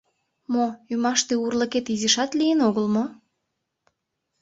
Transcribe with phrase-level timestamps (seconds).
[0.53, 3.05] —Мо, ӱмаште урлыкет изишат лийын огыл мо?